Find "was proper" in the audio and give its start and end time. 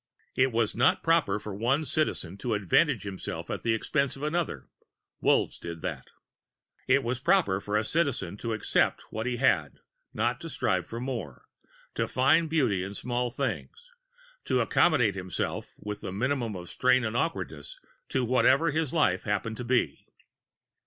7.03-7.61